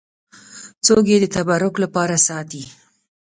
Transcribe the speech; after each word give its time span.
څوک 0.85 1.05
یې 1.11 1.17
د 1.21 1.25
تبرک 1.35 1.73
لپاره 1.83 2.15
ساتي. 2.27 2.63